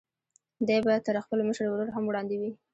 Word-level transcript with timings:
دی 0.67 0.77
به 0.85 0.93
تر 1.05 1.15
خپل 1.25 1.39
مشر 1.47 1.65
ورور 1.69 1.89
هم 1.95 2.03
وړاندې 2.07 2.35
وي. 2.41 2.51